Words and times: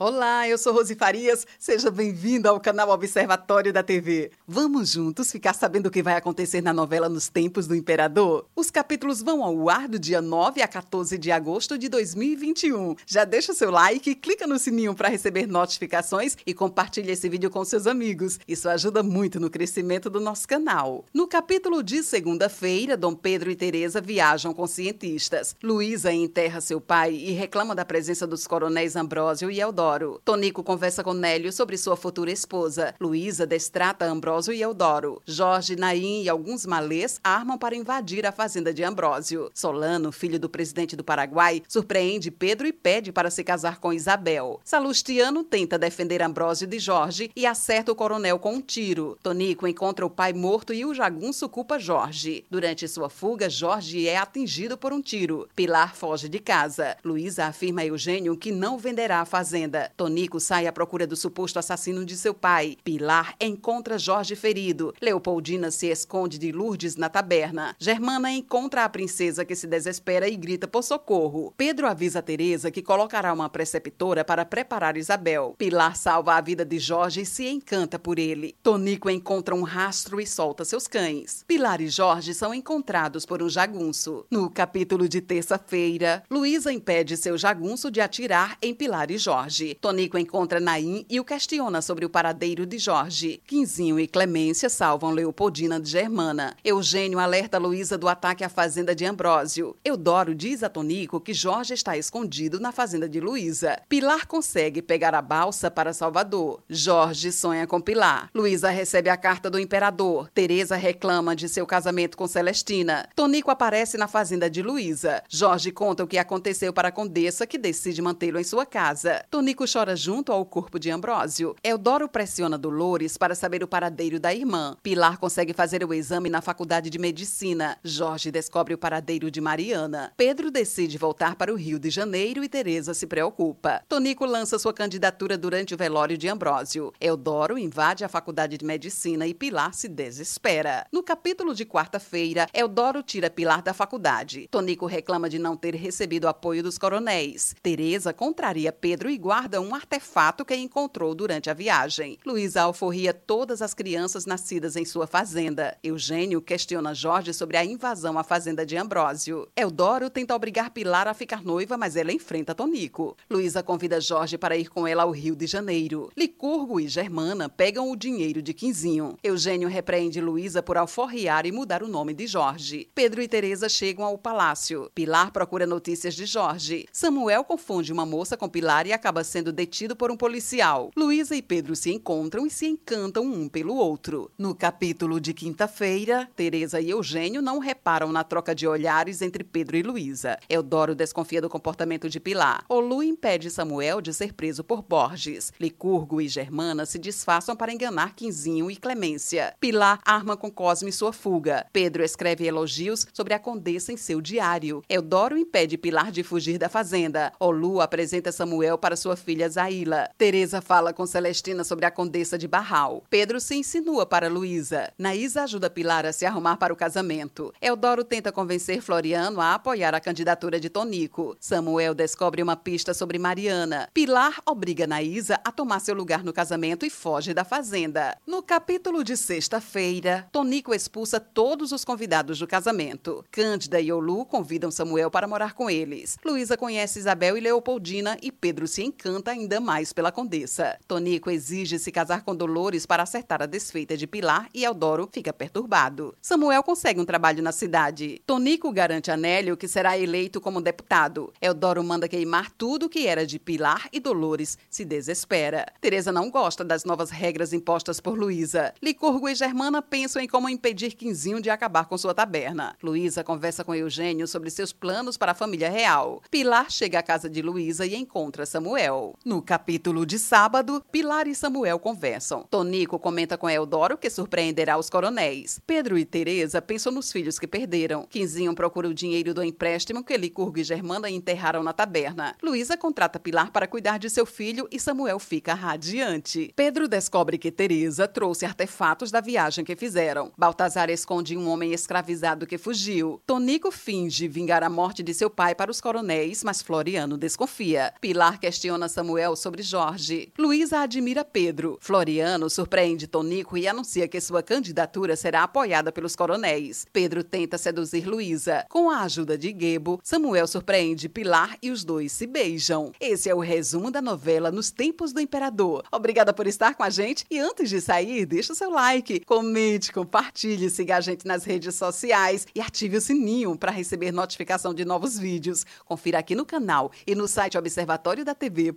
Olá, 0.00 0.48
eu 0.48 0.56
sou 0.56 0.72
Rose 0.72 0.94
Farias. 0.94 1.44
Seja 1.58 1.90
bem-vindo 1.90 2.48
ao 2.48 2.60
canal 2.60 2.88
Observatório 2.90 3.72
da 3.72 3.82
TV. 3.82 4.30
Vamos 4.46 4.92
juntos 4.92 5.32
ficar 5.32 5.54
sabendo 5.54 5.86
o 5.86 5.90
que 5.90 6.04
vai 6.04 6.14
acontecer 6.14 6.60
na 6.60 6.72
novela 6.72 7.08
Nos 7.08 7.28
Tempos 7.28 7.66
do 7.66 7.74
Imperador? 7.74 8.46
Os 8.54 8.70
capítulos 8.70 9.20
vão 9.20 9.42
ao 9.42 9.68
ar 9.68 9.88
do 9.88 9.98
dia 9.98 10.22
9 10.22 10.62
a 10.62 10.68
14 10.68 11.18
de 11.18 11.32
agosto 11.32 11.76
de 11.76 11.88
2021. 11.88 12.94
Já 13.08 13.24
deixa 13.24 13.52
seu 13.52 13.72
like, 13.72 14.14
clica 14.14 14.46
no 14.46 14.56
sininho 14.56 14.94
para 14.94 15.08
receber 15.08 15.48
notificações 15.48 16.36
e 16.46 16.54
compartilha 16.54 17.10
esse 17.10 17.28
vídeo 17.28 17.50
com 17.50 17.64
seus 17.64 17.88
amigos. 17.88 18.38
Isso 18.46 18.68
ajuda 18.68 19.02
muito 19.02 19.40
no 19.40 19.50
crescimento 19.50 20.08
do 20.08 20.20
nosso 20.20 20.46
canal. 20.46 21.06
No 21.12 21.26
capítulo 21.26 21.82
de 21.82 22.04
segunda-feira, 22.04 22.96
Dom 22.96 23.16
Pedro 23.16 23.50
e 23.50 23.56
Teresa 23.56 24.00
viajam 24.00 24.54
com 24.54 24.64
cientistas. 24.64 25.56
Luísa 25.60 26.12
enterra 26.12 26.60
seu 26.60 26.80
pai 26.80 27.14
e 27.14 27.32
reclama 27.32 27.74
da 27.74 27.84
presença 27.84 28.28
dos 28.28 28.46
coronéis 28.46 28.94
Ambrósio 28.94 29.50
e 29.50 29.58
Eudoro 29.58 29.87
Eudoro. 29.88 30.20
Tonico 30.24 30.62
conversa 30.62 31.02
com 31.02 31.14
Nélio 31.14 31.50
sobre 31.50 31.78
sua 31.78 31.96
futura 31.96 32.30
esposa. 32.30 32.94
Luísa 33.00 33.46
destrata 33.46 34.04
Ambrósio 34.04 34.52
e 34.52 34.60
Eudoro. 34.60 35.22
Jorge, 35.24 35.76
Naim 35.76 36.22
e 36.22 36.28
alguns 36.28 36.66
malês 36.66 37.18
armam 37.24 37.56
para 37.56 37.74
invadir 37.74 38.26
a 38.26 38.32
fazenda 38.32 38.72
de 38.72 38.84
Ambrósio. 38.84 39.50
Solano, 39.54 40.12
filho 40.12 40.38
do 40.38 40.48
presidente 40.48 40.94
do 40.94 41.02
Paraguai, 41.02 41.62
surpreende 41.66 42.30
Pedro 42.30 42.66
e 42.66 42.72
pede 42.72 43.10
para 43.12 43.30
se 43.30 43.42
casar 43.42 43.78
com 43.78 43.92
Isabel. 43.92 44.60
Salustiano 44.62 45.42
tenta 45.42 45.78
defender 45.78 46.22
Ambrósio 46.22 46.66
de 46.66 46.78
Jorge 46.78 47.30
e 47.34 47.46
acerta 47.46 47.90
o 47.90 47.94
coronel 47.94 48.38
com 48.38 48.54
um 48.54 48.60
tiro. 48.60 49.16
Tonico 49.22 49.66
encontra 49.66 50.04
o 50.04 50.10
pai 50.10 50.34
morto 50.34 50.74
e 50.74 50.84
o 50.84 50.94
jagunço 50.94 51.48
culpa 51.48 51.78
Jorge. 51.78 52.44
Durante 52.50 52.86
sua 52.86 53.08
fuga, 53.08 53.48
Jorge 53.48 54.06
é 54.06 54.18
atingido 54.18 54.76
por 54.76 54.92
um 54.92 55.00
tiro. 55.00 55.48
Pilar 55.56 55.94
foge 55.94 56.28
de 56.28 56.38
casa. 56.38 56.96
Luísa 57.02 57.46
afirma 57.46 57.80
a 57.80 57.86
Eugênio 57.86 58.36
que 58.36 58.52
não 58.52 58.76
venderá 58.76 59.20
a 59.20 59.24
fazenda. 59.24 59.77
Tonico 59.96 60.40
sai 60.40 60.66
à 60.66 60.72
procura 60.72 61.06
do 61.06 61.16
suposto 61.16 61.58
assassino 61.58 62.04
de 62.04 62.16
seu 62.16 62.34
pai. 62.34 62.76
Pilar 62.82 63.34
encontra 63.40 63.98
Jorge 63.98 64.34
ferido. 64.34 64.94
Leopoldina 65.00 65.70
se 65.70 65.86
esconde 65.86 66.38
de 66.38 66.52
Lourdes 66.52 66.96
na 66.96 67.08
taberna. 67.08 67.74
Germana 67.78 68.30
encontra 68.30 68.84
a 68.84 68.88
princesa 68.88 69.44
que 69.44 69.54
se 69.54 69.66
desespera 69.66 70.28
e 70.28 70.36
grita 70.36 70.66
por 70.66 70.82
socorro. 70.82 71.52
Pedro 71.56 71.86
avisa 71.86 72.22
Teresa 72.22 72.70
que 72.70 72.82
colocará 72.82 73.32
uma 73.32 73.48
preceptora 73.48 74.24
para 74.24 74.44
preparar 74.44 74.96
Isabel. 74.96 75.54
Pilar 75.58 75.96
salva 75.96 76.34
a 76.34 76.40
vida 76.40 76.64
de 76.64 76.78
Jorge 76.78 77.22
e 77.22 77.26
se 77.26 77.46
encanta 77.48 77.98
por 77.98 78.18
ele. 78.18 78.54
Tonico 78.62 79.10
encontra 79.10 79.54
um 79.54 79.62
rastro 79.62 80.20
e 80.20 80.26
solta 80.26 80.64
seus 80.64 80.86
cães. 80.86 81.44
Pilar 81.46 81.80
e 81.80 81.88
Jorge 81.88 82.34
são 82.34 82.54
encontrados 82.54 83.26
por 83.26 83.42
um 83.42 83.48
jagunço. 83.48 84.24
No 84.30 84.50
capítulo 84.50 85.08
de 85.08 85.20
terça-feira, 85.20 86.22
Luísa 86.30 86.72
impede 86.72 87.16
seu 87.16 87.36
jagunço 87.36 87.90
de 87.90 88.00
atirar 88.00 88.56
em 88.62 88.74
Pilar 88.74 89.10
e 89.10 89.18
Jorge. 89.18 89.67
Tonico 89.74 90.18
encontra 90.18 90.60
Naim 90.60 91.04
e 91.08 91.20
o 91.20 91.24
questiona 91.24 91.80
sobre 91.82 92.04
o 92.04 92.10
paradeiro 92.10 92.66
de 92.66 92.78
Jorge. 92.78 93.40
Quinzinho 93.46 93.98
e 93.98 94.06
Clemência 94.06 94.68
salvam 94.68 95.10
Leopoldina 95.10 95.80
de 95.80 95.90
Germana. 95.90 96.56
Eugênio 96.64 97.18
alerta 97.18 97.58
Luísa 97.58 97.98
do 97.98 98.08
ataque 98.08 98.44
à 98.44 98.48
fazenda 98.48 98.94
de 98.94 99.04
Ambrósio. 99.04 99.76
Eudoro 99.84 100.34
diz 100.34 100.62
a 100.62 100.68
Tonico 100.68 101.20
que 101.20 101.34
Jorge 101.34 101.74
está 101.74 101.96
escondido 101.96 102.60
na 102.60 102.72
fazenda 102.72 103.08
de 103.08 103.20
Luísa. 103.20 103.80
Pilar 103.88 104.26
consegue 104.26 104.82
pegar 104.82 105.14
a 105.14 105.22
balsa 105.22 105.70
para 105.70 105.92
Salvador. 105.92 106.62
Jorge 106.68 107.32
sonha 107.32 107.66
com 107.66 107.80
Pilar. 107.80 108.30
Luísa 108.34 108.70
recebe 108.70 109.10
a 109.10 109.16
carta 109.16 109.50
do 109.50 109.58
imperador. 109.58 110.30
Teresa 110.34 110.76
reclama 110.76 111.34
de 111.34 111.48
seu 111.48 111.66
casamento 111.66 112.16
com 112.16 112.26
Celestina. 112.26 113.08
Tonico 113.14 113.50
aparece 113.50 113.96
na 113.96 114.08
fazenda 114.08 114.48
de 114.50 114.62
Luísa. 114.62 115.22
Jorge 115.28 115.72
conta 115.72 116.04
o 116.04 116.06
que 116.06 116.18
aconteceu 116.18 116.72
para 116.72 116.88
a 116.88 116.92
condessa, 116.92 117.46
que 117.46 117.58
decide 117.58 118.02
mantê-lo 118.02 118.38
em 118.38 118.44
sua 118.44 118.66
casa. 118.66 119.24
Tonico 119.30 119.57
Chico 119.58 119.72
chora 119.72 119.96
junto 119.96 120.30
ao 120.30 120.46
corpo 120.46 120.78
de 120.78 120.88
Ambrósio. 120.88 121.56
Eudoro 121.64 122.08
pressiona 122.08 122.56
Dolores 122.56 123.16
para 123.16 123.34
saber 123.34 123.60
o 123.60 123.66
paradeiro 123.66 124.20
da 124.20 124.32
irmã. 124.32 124.76
Pilar 124.84 125.18
consegue 125.18 125.52
fazer 125.52 125.82
o 125.82 125.92
exame 125.92 126.30
na 126.30 126.40
faculdade 126.40 126.88
de 126.88 126.96
medicina. 126.96 127.76
Jorge 127.82 128.30
descobre 128.30 128.72
o 128.72 128.78
paradeiro 128.78 129.32
de 129.32 129.40
Mariana. 129.40 130.12
Pedro 130.16 130.52
decide 130.52 130.96
voltar 130.96 131.34
para 131.34 131.52
o 131.52 131.56
Rio 131.56 131.80
de 131.80 131.90
Janeiro 131.90 132.44
e 132.44 132.48
Teresa 132.48 132.94
se 132.94 133.04
preocupa. 133.04 133.82
Tonico 133.88 134.24
lança 134.24 134.60
sua 134.60 134.72
candidatura 134.72 135.36
durante 135.36 135.74
o 135.74 135.76
velório 135.76 136.16
de 136.16 136.28
Ambrósio. 136.28 136.92
Eudoro 137.00 137.58
invade 137.58 138.04
a 138.04 138.08
faculdade 138.08 138.56
de 138.56 138.64
medicina 138.64 139.26
e 139.26 139.34
Pilar 139.34 139.74
se 139.74 139.88
desespera. 139.88 140.86
No 140.92 141.02
capítulo 141.02 141.52
de 141.52 141.64
quarta-feira, 141.64 142.46
Eudoro 142.54 143.02
tira 143.02 143.28
Pilar 143.28 143.62
da 143.62 143.74
faculdade. 143.74 144.46
Tonico 144.52 144.86
reclama 144.86 145.28
de 145.28 145.40
não 145.40 145.56
ter 145.56 145.74
recebido 145.74 146.28
apoio 146.28 146.62
dos 146.62 146.78
coronéis. 146.78 147.56
Teresa 147.60 148.12
contraria 148.12 148.70
Pedro 148.72 149.10
e 149.10 149.18
guarda 149.18 149.47
guarda 149.48 149.60
um 149.62 149.74
artefato 149.74 150.44
que 150.44 150.54
encontrou 150.54 151.14
durante 151.14 151.48
a 151.48 151.54
viagem. 151.54 152.18
Luísa 152.26 152.60
alforria 152.60 153.14
todas 153.14 153.62
as 153.62 153.72
crianças 153.72 154.26
nascidas 154.26 154.76
em 154.76 154.84
sua 154.84 155.06
fazenda. 155.06 155.74
Eugênio 155.82 156.42
questiona 156.42 156.92
Jorge 156.92 157.32
sobre 157.32 157.56
a 157.56 157.64
invasão 157.64 158.18
à 158.18 158.22
fazenda 158.22 158.66
de 158.66 158.76
Ambrósio. 158.76 159.48
Eudoro 159.56 160.10
tenta 160.10 160.34
obrigar 160.34 160.68
Pilar 160.68 161.08
a 161.08 161.14
ficar 161.14 161.42
noiva, 161.42 161.78
mas 161.78 161.96
ela 161.96 162.12
enfrenta 162.12 162.54
Tonico. 162.54 163.16
Luísa 163.30 163.62
convida 163.62 164.02
Jorge 164.02 164.36
para 164.36 164.54
ir 164.54 164.68
com 164.68 164.86
ela 164.86 165.04
ao 165.04 165.12
Rio 165.12 165.34
de 165.34 165.46
Janeiro. 165.46 166.10
Licurgo 166.14 166.78
e 166.78 166.86
Germana 166.86 167.48
pegam 167.48 167.90
o 167.90 167.96
dinheiro 167.96 168.42
de 168.42 168.52
Quinzinho. 168.52 169.16
Eugênio 169.24 169.66
repreende 169.66 170.20
Luísa 170.20 170.62
por 170.62 170.76
alforriar 170.76 171.46
e 171.46 171.52
mudar 171.52 171.82
o 171.82 171.88
nome 171.88 172.12
de 172.12 172.26
Jorge. 172.26 172.86
Pedro 172.94 173.22
e 173.22 173.28
Teresa 173.28 173.66
chegam 173.66 174.04
ao 174.04 174.18
palácio. 174.18 174.90
Pilar 174.94 175.30
procura 175.32 175.66
notícias 175.66 176.14
de 176.14 176.26
Jorge. 176.26 176.86
Samuel 176.92 177.44
confunde 177.44 177.90
uma 177.90 178.04
moça 178.04 178.36
com 178.36 178.46
Pilar 178.46 178.86
e 178.86 178.92
acaba 178.92 179.24
sendo 179.24 179.37
sendo 179.38 179.52
detido 179.52 179.94
por 179.94 180.10
um 180.10 180.16
policial. 180.16 180.90
Luísa 180.96 181.36
e 181.36 181.40
Pedro 181.40 181.76
se 181.76 181.92
encontram 181.92 182.44
e 182.44 182.50
se 182.50 182.66
encantam 182.66 183.24
um 183.24 183.48
pelo 183.48 183.76
outro. 183.76 184.32
No 184.36 184.52
capítulo 184.52 185.20
de 185.20 185.32
quinta-feira, 185.32 186.28
Teresa 186.34 186.80
e 186.80 186.90
Eugênio 186.90 187.40
não 187.40 187.60
reparam 187.60 188.10
na 188.10 188.24
troca 188.24 188.52
de 188.52 188.66
olhares 188.66 189.22
entre 189.22 189.44
Pedro 189.44 189.76
e 189.76 189.82
Luísa. 189.84 190.36
Eudoro 190.50 190.92
desconfia 190.92 191.40
do 191.40 191.48
comportamento 191.48 192.08
de 192.08 192.18
Pilar. 192.18 192.64
Olu 192.68 193.00
impede 193.00 193.48
Samuel 193.48 194.00
de 194.00 194.12
ser 194.12 194.32
preso 194.32 194.64
por 194.64 194.82
Borges. 194.82 195.52
Licurgo 195.60 196.20
e 196.20 196.26
Germana 196.26 196.84
se 196.84 196.98
disfarçam 196.98 197.54
para 197.54 197.72
enganar 197.72 198.16
Quinzinho 198.16 198.68
e 198.68 198.74
Clemência. 198.74 199.54
Pilar 199.60 200.00
arma 200.04 200.36
com 200.36 200.50
Cosme 200.50 200.90
sua 200.90 201.12
fuga. 201.12 201.64
Pedro 201.72 202.02
escreve 202.02 202.44
elogios 202.44 203.06
sobre 203.12 203.34
a 203.34 203.38
condessa 203.38 203.92
em 203.92 203.96
seu 203.96 204.20
diário. 204.20 204.82
Eudoro 204.88 205.38
impede 205.38 205.78
Pilar 205.78 206.10
de 206.10 206.24
fugir 206.24 206.58
da 206.58 206.68
fazenda. 206.68 207.32
Olu 207.38 207.80
apresenta 207.80 208.32
Samuel 208.32 208.76
para 208.76 208.96
sua 208.96 209.14
filha 209.14 209.27
Zaila. 209.48 210.10
Teresa 210.16 210.60
fala 210.60 210.92
com 210.92 211.06
Celestina 211.06 211.64
sobre 211.64 211.86
a 211.86 211.90
condessa 211.90 212.38
de 212.38 212.48
Barral. 212.48 213.04
Pedro 213.10 213.40
se 213.40 213.56
insinua 213.56 214.06
para 214.06 214.28
Luísa. 214.28 214.92
Naísa 214.96 215.42
ajuda 215.42 215.68
Pilar 215.68 216.06
a 216.06 216.12
se 216.12 216.24
arrumar 216.24 216.56
para 216.56 216.72
o 216.72 216.76
casamento. 216.76 217.52
Eudoro 217.60 218.04
tenta 218.04 218.32
convencer 218.32 218.80
Floriano 218.80 219.40
a 219.40 219.54
apoiar 219.54 219.94
a 219.94 220.00
candidatura 220.00 220.58
de 220.58 220.70
Tonico. 220.70 221.36
Samuel 221.40 221.94
descobre 221.94 222.42
uma 222.42 222.56
pista 222.56 222.94
sobre 222.94 223.18
Mariana. 223.18 223.88
Pilar 223.92 224.40
obriga 224.46 224.86
Naísa 224.86 225.40
a 225.44 225.52
tomar 225.52 225.80
seu 225.80 225.94
lugar 225.94 226.24
no 226.24 226.32
casamento 226.32 226.86
e 226.86 226.90
foge 226.90 227.34
da 227.34 227.44
fazenda. 227.44 228.16
No 228.26 228.42
capítulo 228.42 229.02
de 229.04 229.16
sexta-feira, 229.16 230.26
Tonico 230.32 230.74
expulsa 230.74 231.18
todos 231.18 231.72
os 231.72 231.84
convidados 231.84 232.38
do 232.38 232.46
casamento. 232.46 233.24
Cândida 233.30 233.80
e 233.80 233.92
Olu 233.92 234.24
convidam 234.24 234.70
Samuel 234.70 235.10
para 235.10 235.28
morar 235.28 235.54
com 235.54 235.68
eles. 235.68 236.16
Luísa 236.24 236.56
conhece 236.56 236.98
Isabel 236.98 237.36
e 237.36 237.40
Leopoldina 237.40 238.16
e 238.22 238.30
Pedro 238.30 238.66
se 238.66 238.82
encanta 238.82 239.17
encanta 239.18 239.32
ainda 239.32 239.60
mais 239.60 239.92
pela 239.92 240.12
condessa. 240.12 240.78
Tonico 240.86 241.28
exige 241.28 241.78
se 241.78 241.90
casar 241.90 242.22
com 242.22 242.36
Dolores 242.36 242.86
para 242.86 243.02
acertar 243.02 243.42
a 243.42 243.46
desfeita 243.46 243.96
de 243.96 244.06
Pilar 244.06 244.48
e 244.54 244.62
Eudoro 244.62 245.08
fica 245.12 245.32
perturbado. 245.32 246.14
Samuel 246.22 246.62
consegue 246.62 247.00
um 247.00 247.04
trabalho 247.04 247.42
na 247.42 247.50
cidade. 247.50 248.22
Tonico 248.24 248.70
garante 248.70 249.10
a 249.10 249.16
Nélio 249.16 249.56
que 249.56 249.66
será 249.66 249.98
eleito 249.98 250.40
como 250.40 250.60
deputado. 250.60 251.32
Eudoro 251.42 251.82
manda 251.82 252.08
queimar 252.08 252.52
tudo 252.52 252.88
que 252.88 253.06
era 253.08 253.26
de 253.26 253.40
Pilar 253.40 253.88
e 253.92 253.98
Dolores 253.98 254.56
se 254.70 254.84
desespera. 254.84 255.66
Teresa 255.80 256.12
não 256.12 256.30
gosta 256.30 256.64
das 256.64 256.84
novas 256.84 257.10
regras 257.10 257.52
impostas 257.52 257.98
por 258.00 258.16
Luísa. 258.16 258.72
Licurgo 258.80 259.28
e 259.28 259.34
Germana 259.34 259.82
pensam 259.82 260.22
em 260.22 260.28
como 260.28 260.48
impedir 260.48 260.94
Quinzinho 260.94 261.40
de 261.40 261.50
acabar 261.50 261.86
com 261.86 261.98
sua 261.98 262.14
taberna. 262.14 262.76
Luísa 262.80 263.24
conversa 263.24 263.64
com 263.64 263.74
Eugênio 263.74 264.28
sobre 264.28 264.50
seus 264.50 264.72
planos 264.72 265.16
para 265.16 265.32
a 265.32 265.34
família 265.34 265.68
real. 265.68 266.22
Pilar 266.30 266.70
chega 266.70 267.00
à 267.00 267.02
casa 267.02 267.28
de 267.28 267.42
Luísa 267.42 267.84
e 267.84 267.96
encontra 267.96 268.46
Samuel. 268.46 269.07
No 269.24 269.42
capítulo 269.42 270.04
de 270.04 270.18
sábado, 270.18 270.82
Pilar 270.90 271.26
e 271.26 271.34
Samuel 271.34 271.78
conversam. 271.78 272.44
Tonico 272.50 272.98
comenta 272.98 273.36
com 273.36 273.48
Eudoro 273.48 273.96
que 273.96 274.10
surpreenderá 274.10 274.78
os 274.78 274.90
coronéis. 274.90 275.60
Pedro 275.66 275.98
e 275.98 276.04
Teresa 276.04 276.60
pensam 276.62 276.92
nos 276.92 277.12
filhos 277.12 277.38
que 277.38 277.46
perderam. 277.46 278.06
Quinzinho 278.08 278.54
procura 278.54 278.88
o 278.88 278.94
dinheiro 278.94 279.34
do 279.34 279.42
empréstimo 279.42 280.02
que 280.02 280.16
Licurgo 280.16 280.58
e 280.58 280.64
Germana 280.64 281.10
enterraram 281.10 281.62
na 281.62 281.72
taberna. 281.72 282.34
Luísa 282.42 282.76
contrata 282.76 283.20
Pilar 283.20 283.50
para 283.50 283.66
cuidar 283.66 283.98
de 283.98 284.10
seu 284.10 284.26
filho 284.26 284.68
e 284.70 284.80
Samuel 284.80 285.18
fica 285.18 285.54
radiante. 285.54 286.52
Pedro 286.56 286.88
descobre 286.88 287.38
que 287.38 287.50
Teresa 287.50 288.08
trouxe 288.08 288.44
artefatos 288.44 289.10
da 289.10 289.20
viagem 289.20 289.64
que 289.64 289.76
fizeram. 289.76 290.32
Baltazar 290.36 290.90
esconde 290.90 291.36
um 291.36 291.48
homem 291.48 291.72
escravizado 291.72 292.46
que 292.46 292.58
fugiu. 292.58 293.20
Tonico 293.26 293.70
finge 293.70 294.26
vingar 294.26 294.62
a 294.62 294.70
morte 294.70 295.02
de 295.02 295.14
seu 295.14 295.30
pai 295.30 295.54
para 295.54 295.70
os 295.70 295.80
coronéis, 295.80 296.42
mas 296.42 296.62
Floriano 296.62 297.16
desconfia. 297.16 297.92
Pilar 298.00 298.38
questiona 298.38 298.87
Samuel 298.88 299.36
sobre 299.36 299.62
Jorge. 299.62 300.32
Luísa 300.38 300.80
admira 300.80 301.24
Pedro. 301.24 301.78
Floriano 301.80 302.48
surpreende 302.48 303.06
Tonico 303.06 303.56
e 303.56 303.68
anuncia 303.68 304.08
que 304.08 304.20
sua 304.20 304.42
candidatura 304.42 305.16
será 305.16 305.42
apoiada 305.42 305.92
pelos 305.92 306.16
coronéis. 306.16 306.86
Pedro 306.92 307.22
tenta 307.22 307.58
seduzir 307.58 308.06
Luísa. 308.06 308.66
Com 308.68 308.90
a 308.90 309.02
ajuda 309.02 309.36
de 309.36 309.54
Gebo, 309.58 310.00
Samuel 310.02 310.46
surpreende 310.46 311.08
Pilar 311.08 311.56
e 311.62 311.70
os 311.70 311.84
dois 311.84 312.12
se 312.12 312.26
beijam. 312.26 312.92
Esse 313.00 313.28
é 313.28 313.34
o 313.34 313.40
resumo 313.40 313.90
da 313.90 314.02
novela 314.02 314.50
Nos 314.50 314.70
Tempos 314.70 315.12
do 315.12 315.20
Imperador. 315.20 315.84
Obrigada 315.92 316.32
por 316.32 316.46
estar 316.46 316.74
com 316.74 316.82
a 316.82 316.90
gente 316.90 317.24
e 317.30 317.38
antes 317.38 317.68
de 317.68 317.80
sair, 317.80 318.26
deixa 318.26 318.52
o 318.52 318.56
seu 318.56 318.70
like, 318.70 319.20
comente, 319.20 319.92
compartilhe, 319.92 320.70
siga 320.70 320.96
a 320.96 321.00
gente 321.00 321.26
nas 321.26 321.44
redes 321.44 321.74
sociais 321.74 322.46
e 322.54 322.60
ative 322.60 322.96
o 322.96 323.00
sininho 323.00 323.56
para 323.56 323.70
receber 323.70 324.12
notificação 324.12 324.72
de 324.72 324.84
novos 324.84 325.18
vídeos. 325.18 325.64
Confira 325.84 326.18
aqui 326.18 326.34
no 326.34 326.46
canal 326.46 326.90
e 327.06 327.14
no 327.14 327.28
site 327.28 327.58